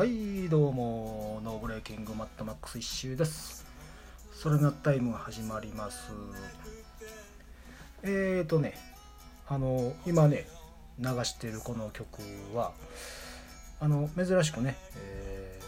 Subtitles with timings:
[0.00, 3.66] はいどうもノーブレーキングマットマックス一周です。
[4.32, 6.10] それがタイムが始まります。
[8.02, 8.78] えーとね
[9.46, 10.48] あの今ね
[10.98, 12.22] 流してるこの曲
[12.54, 12.72] は
[13.78, 15.64] あの珍しくね、えー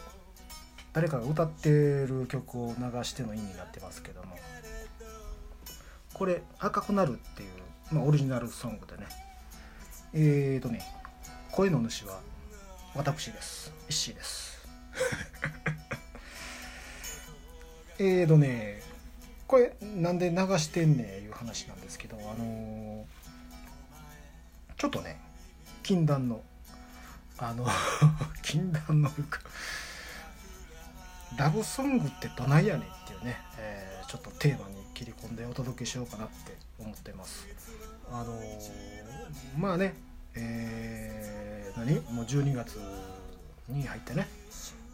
[0.94, 4.38] 誰かが歌ってる曲を流しての意味になってますけども
[6.14, 9.06] これ「赤くなる」っていう、まあ、オリジナルソングでね。
[10.14, 10.80] えーとね
[11.50, 12.20] 声の主は
[12.94, 13.72] 私です。
[13.88, 14.66] 石井です。
[17.98, 18.82] えーとね
[19.46, 23.04] これなんで流してんねんいう話なんですけどあのー
[24.76, 25.20] ちょっとね
[25.82, 26.42] 禁断の
[27.38, 27.66] あの
[28.42, 29.10] 禁断の
[31.38, 37.46] ラブソングってどないやねんっていうね、えーちょっとテーマに切り込んでお届けしようかなって思ってます。
[38.10, 39.94] あのーまあね
[40.34, 40.91] えー
[41.76, 42.00] 何？
[42.12, 42.78] もう12月
[43.68, 44.28] に入ってね。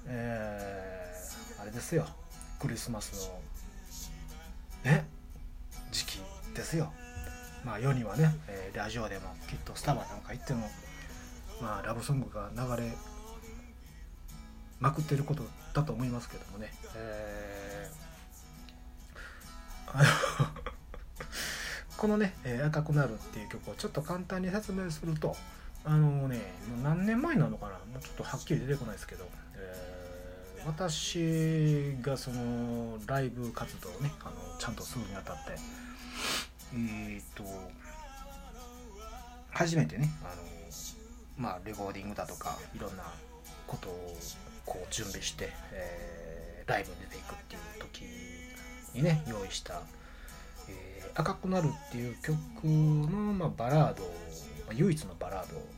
[0.07, 1.19] えー
[1.61, 2.07] あれですよ。
[2.61, 3.31] クリスマス
[4.85, 5.05] のね？
[5.91, 6.21] 時期
[6.55, 6.93] ですよ。
[7.65, 10.69] まあ世にはね、えーラジオでもきっとスタバなんか行っても
[11.61, 12.93] まあラブソングが流れ
[14.79, 15.43] まくってること
[15.75, 17.99] だと思いますけどもね、えー
[21.97, 25.37] このね「えー赤くなる」っていう曲をちょっと簡単に説明すると
[25.89, 26.37] あのね
[26.69, 29.25] もう何年前なのかなもうちょっとはっきり出てこないですけど、
[29.57, 29.99] えー
[30.67, 35.53] 私がそのライブ活動をねあのちゃんとするにあたって
[36.75, 37.45] えーっと
[39.51, 40.43] 初めてねあの
[41.39, 43.05] まあレコーディングだとかいろんな
[43.67, 44.19] ことを
[44.67, 48.03] こう準備して、えーライブに出ていくっていう時
[48.95, 49.81] にね用意した
[50.69, 54.03] 「えー赤くなる」っていう曲の、まあ、バラード、
[54.67, 55.78] ま唯一のバラード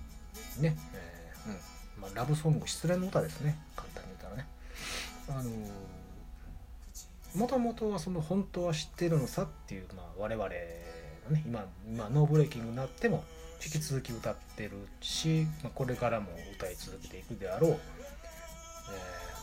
[0.60, 2.02] ね、えーうん。
[2.02, 3.58] まあ、ラブソング失恋の歌ですね。
[3.76, 4.48] 簡単に言ったらね。
[5.28, 5.50] あの
[7.34, 10.50] もともとはその本当は知ってるのさっていう、まあ、我々の
[11.30, 13.24] ね今今ノーブレーキングになっても
[13.64, 17.76] 引き続き歌ってるし、まあ、これからも歌い続けていくであろう、えー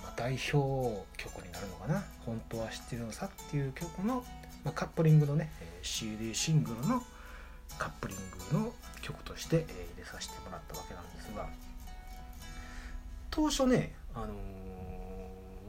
[0.03, 4.25] まあ、代表曲になるのかな「本当は知ってるのさ」っていう曲の、
[4.66, 5.49] まあ、カップリングのね
[5.81, 7.02] CD シングルの
[7.78, 8.17] カップリン
[8.52, 8.73] グの
[9.07, 11.47] 曲として、え入れさせてもらったわけなんですが
[13.31, 14.29] 当初ね、あのー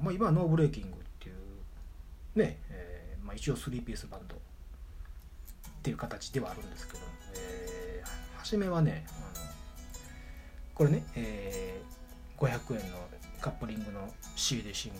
[0.02, 1.35] まあ、今はノーブレーキングっていう
[2.38, 4.38] ね、えーまあ、一応3ピースバンドっ
[5.82, 7.00] ていう形ではあるんですけど、
[7.35, 8.08] えー
[8.38, 9.44] 初めはねあの
[10.75, 12.99] これね、えー500円の
[13.40, 14.93] カップリングの CD シン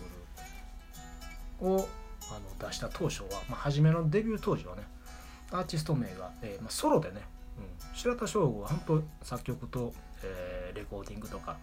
[1.61, 1.88] グルを
[2.31, 4.82] あの出した当初は、まあ、初めのデビュー当時はね
[5.52, 7.23] アーティスト名が、えーまあ、ソロでね、
[7.59, 11.57] うん、白田翔吾は本当作曲と、えーレコーディングとか、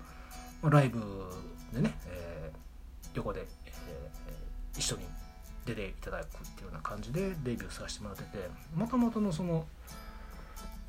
[0.61, 0.99] まあライブ
[1.73, 2.57] でね、えー
[3.15, 5.03] 横で、えー一緒に
[5.65, 9.65] 出ていただくっていうような感じでデビューさせてもらっててもともとのその、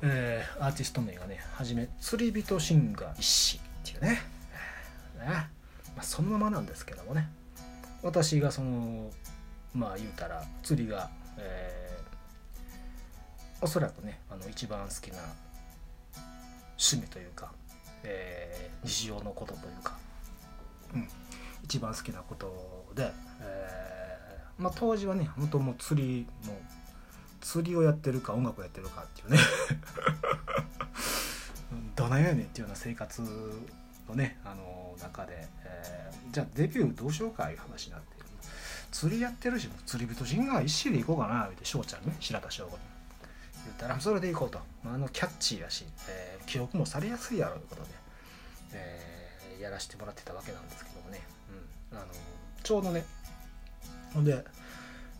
[0.01, 4.17] えーアーティスト名がねはじめ釣り人シンガー一子っていうねね、
[5.25, 5.45] ま
[5.99, 7.29] あ、そのままなんですけどもね。
[8.03, 9.09] 私がその
[9.73, 11.76] まあ言うたら釣りが、えー
[13.61, 15.17] おそらくねあの一番好きな
[16.79, 17.51] 趣味というか、
[18.03, 19.97] えー日常のことというか、
[20.93, 21.07] うん、
[21.63, 23.11] 一番好きなことで、
[23.41, 26.53] えーまあ、当時はね本当もう釣りも
[27.41, 29.39] 釣りをやってるか音楽をやってるかっていうね。
[31.95, 33.21] どないやねんっていうような生活
[34.07, 38.07] のねあの中で、えーじゃあデビューどうしようかいう話になって
[38.91, 42.96] 釣りやってるし釣り人シンガー一種で行こうかなって翔ちゃんね白田翔吾に。
[43.67, 47.89] 言ったらそれで行こうと、あ、のキャッチーやし、えー記憶もされやすいやろということで、
[48.73, 51.19] えーやらせてもらってたわけなんですけどもね、
[51.91, 52.07] うん、あの
[52.63, 53.05] ちょうどね
[54.13, 54.45] ほんで、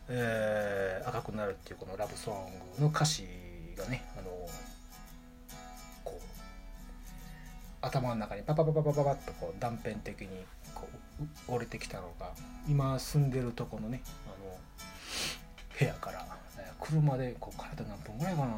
[0.10, 2.36] えー赤くなるっていうこのラブソン
[2.78, 3.28] グの歌詞
[3.78, 4.30] がねあの
[6.04, 6.22] こう
[7.82, 10.28] 頭の中にパパパパパパパッとこう断片的に
[10.74, 12.32] こうう降りてきたのが
[12.68, 14.58] 今住んでるとこのねあの
[15.80, 16.37] 部屋から
[16.88, 18.56] 車でこうから何分ぐらいかな。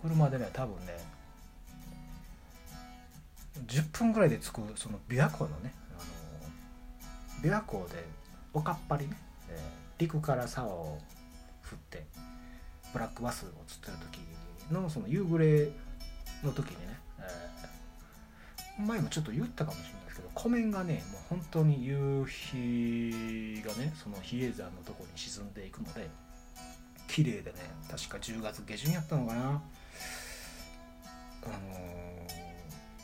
[0.00, 0.98] 車でね多分ね
[3.66, 8.04] 10分ぐらいで着くその琵琶湖のねあの琵琶湖で
[8.52, 9.16] おかっぱりね、
[9.50, 10.98] えー陸から竿を
[11.60, 12.04] 振って
[12.92, 15.72] ブラックバスを釣ってる時のその夕暮れ
[16.44, 26.08] の時にね、えー前もちょっと言ったかもしれないですけど湖面がねもう本当に夕日がねその比叡山のとこに沈んでいくので
[27.18, 27.58] 綺麗でね
[27.90, 29.42] 確か10月下旬やったのかな。
[29.42, 29.58] あのー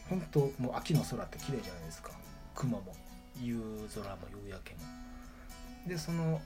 [0.09, 2.13] 本当もう秋の空って綺麗じゃないですか。
[2.55, 2.95] 雲も
[3.41, 3.59] 夕
[3.93, 4.81] 空も夕焼けも。
[5.89, 6.41] でその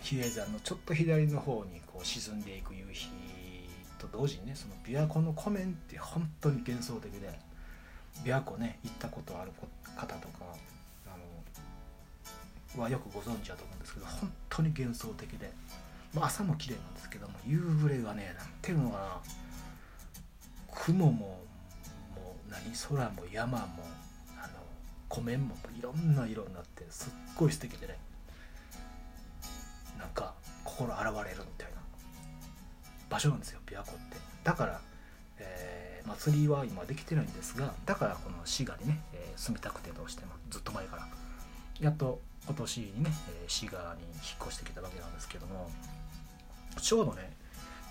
[0.00, 3.08] 比叡山のちょっと左の方にこう沈んでいく夕日
[3.98, 7.36] と同時にねその琵琶湖の湖面って本当に幻想的で
[8.22, 9.50] 琵琶湖ね行ったことある
[9.96, 10.44] 方とか
[11.08, 11.16] あ
[12.76, 15.50] のはよくご存知だと思うんですけど本当に幻想的で、
[16.14, 19.20] まあ、朝も綺麗なんですけども夕暮れがねなんていうのかな。
[20.84, 23.66] 雲ももう何空も山も
[24.38, 24.54] あの
[25.08, 27.98] 湖面もいろんな色になってすっごい素敵でね
[29.98, 30.34] なんか
[30.64, 31.78] 心洗われるみたいな。
[33.10, 34.16] 場所なんですよ琵琶湖って。
[34.44, 34.80] だから、
[35.38, 41.06] えー祭りは今できてないんですがだからこの滋賀にね、えー住みたくてどうしてもずっと前から
[41.80, 43.10] やっと今年にね、
[43.44, 45.68] え滋賀に引っ越してきたわけなんですけども
[46.80, 47.30] ちょうどね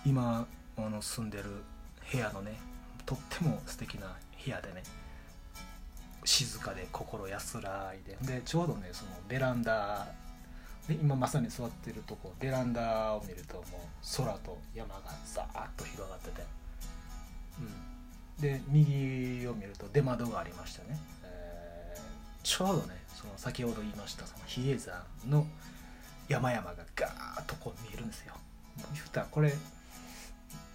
[0.05, 0.47] 今
[0.77, 1.43] あの住んでる
[2.11, 2.59] 部屋のね
[3.05, 4.83] とっても素敵な部屋でね
[6.25, 8.17] 静かで心安らいで。
[8.21, 10.07] でちょうどねそのベランダ
[10.87, 13.63] で今まさに座ってるとこベランダを見るともう
[14.17, 16.41] 空と山がザーッと広がってて、
[17.59, 20.97] うん、で右を見ると出窓がありましたね、
[22.47, 25.45] ちょうどねその先ほど言いましたその比叡山の
[26.29, 28.33] 山々がガーッとこう見えるんですよ。
[28.77, 29.53] もう言うたらこれ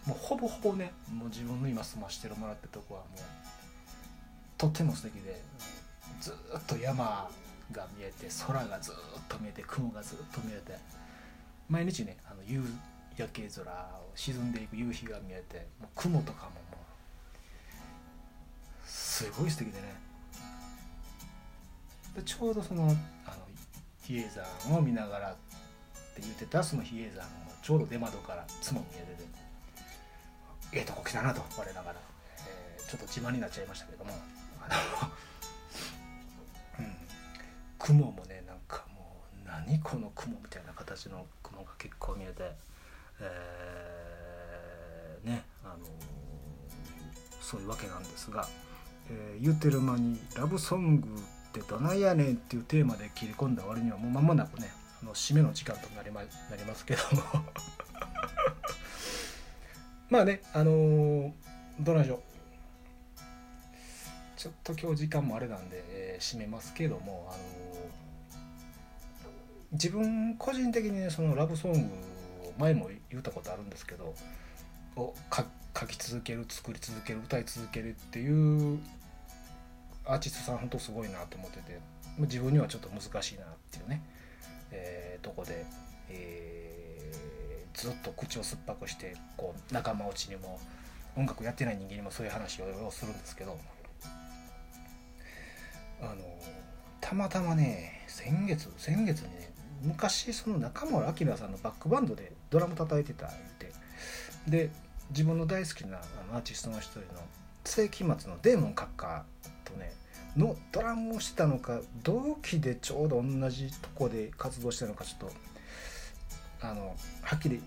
[0.06, 3.20] もうほぼほぼねもう自分の今住ましてもらってとこはもう
[4.58, 5.40] とっても素敵で
[6.20, 6.34] ずっ
[6.66, 7.30] と山
[7.70, 8.94] が見えて空がずっ
[9.26, 10.76] と見えて雲がずっと見えて
[11.70, 12.62] 毎日ねあの夕
[13.16, 16.56] 焼け空を沈んでいく夕日が見えてもう雲とかもも
[18.84, 20.11] うすごい素敵でね
[22.20, 22.92] ちょうどそのあの
[24.02, 24.28] 比叡
[24.68, 25.34] 山を見ながらっ
[26.14, 27.30] て言ってたその比叡山も
[27.62, 29.28] ちょうど出窓から妻も見えてて
[30.74, 31.40] ええとこ来たなと。
[31.56, 31.98] 我ながら、
[32.46, 34.10] えーちょっと自慢になっちゃいましたけども
[34.68, 34.74] あ
[36.78, 36.94] の、うん、
[37.78, 42.52] 雲もねなんかもう何この雲みたいな形の雲が結構見えて、
[43.20, 45.86] えーねあの
[47.40, 48.46] そういうわけなんですが、
[49.08, 51.06] えー言ってる間に「ラブソング
[51.52, 57.22] ってどないやねん」っていうテーマで切り込んだ割にはもう間もなくねあの締めの時間となりまなりますけども。
[60.08, 61.32] まあねあのー
[61.80, 62.22] どなんでしょう。
[64.36, 67.62] ちょっと今日時間もあれなんで、えー締めますけども、あのー
[69.72, 74.14] 自分個人的にねそのラブソングを前も言ったことあるんですけど
[74.96, 75.14] を
[75.74, 78.78] 書き続ける作り続ける歌い続けるっていう
[80.04, 81.80] アーティストさん本当すごいなと思ってて
[82.18, 84.02] 自分にはちょっと難しいなっていうね、
[84.70, 85.64] えーとこで、
[86.10, 86.82] えー
[87.74, 90.60] ずっと口を酸っぱくしてこう仲間内にも
[91.16, 93.58] 音楽やってない人間にもそういう話をするんですけど
[96.00, 96.14] あの
[97.00, 103.72] たまたまね先月先月にね昔その中村明さんのバックバンドでドラム叩いてたって
[104.46, 104.70] で
[105.10, 105.98] 自分の大好きな
[106.32, 107.06] アーティストの一人の
[107.64, 109.24] 世紀末のデーモン閣下
[109.72, 109.92] とね
[110.36, 115.30] のドラムをしてたのか同期でちょうど同じとこで活動してたのかちょっ
[116.60, 117.60] とあのはっきり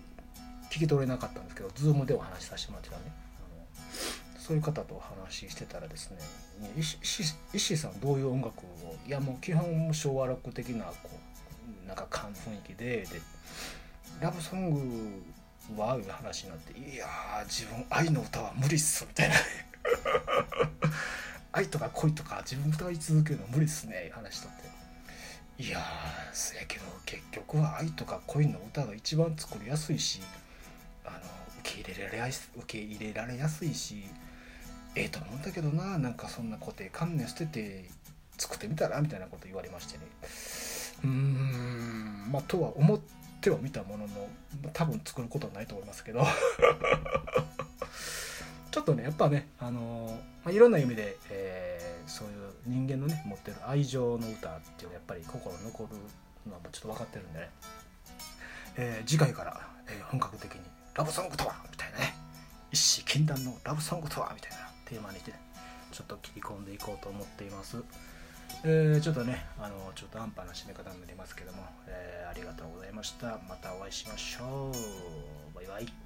[0.70, 3.26] 聞き取れなかったんですけど Zoom でお話しさせてもらってたね。
[4.38, 6.18] そういう方とお話ししてたらですね
[6.78, 11.10] 石石石井さんどういう音楽をいやもう基本昭和ロック的なこ
[11.84, 13.06] うなんか感雰囲気でで
[14.20, 14.70] ラブソン
[15.74, 17.06] グはいう話になって「いや
[17.46, 19.34] 自分愛の歌は無理っす」みたいな
[21.52, 24.10] 愛とか恋とか自分歌い続けるの無理っすね。
[24.14, 25.62] 話とって。
[25.62, 25.82] いやー
[26.32, 30.20] せやけど結局は愛とか恋の歌が一番作りやすいし
[31.02, 31.18] あの
[31.60, 34.04] 受け入れられやす受け入れられやすいし
[34.94, 35.98] ええと思うんだけどな。
[35.98, 37.88] なんかそんな固定観念捨てて
[38.36, 40.04] 作ってみたらみたいなこと言われましてね。
[41.04, 43.00] うーんまあとは思っ
[43.40, 44.28] てはみたものの
[44.74, 46.26] 多分作ることはないと思いますけど。
[48.76, 55.96] ちょっとねやっぱねあの、まあ、いろんな意味で、えーそういう人間のね持ってる愛情の歌っていうのはやっぱり心残る
[56.48, 57.50] のはちょっと分かってるんでね、
[58.76, 60.60] えー次回から、え本格的に
[60.94, 62.14] 「ラブソングとは!」みたいなね
[62.70, 65.40] 一子禁断のラブソングとはみたいなテーマにして、ね、
[65.90, 67.82] ちょっと切り込んでいこうと思っています。
[68.62, 76.05] えーちょっとねあのちょっと安牌な締め方になりますけども、えーありがとうございましたまたお会いしましょうバイバイ